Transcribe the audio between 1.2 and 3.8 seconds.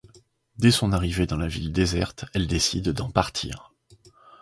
dans la ville déserte, elle décide d'en partir.